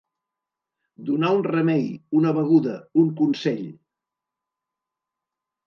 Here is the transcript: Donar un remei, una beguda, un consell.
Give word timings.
Donar 1.09 1.29
un 1.39 1.43
remei, 1.47 1.83
una 2.21 2.33
beguda, 2.39 2.79
un 3.03 3.13
consell. 3.21 3.63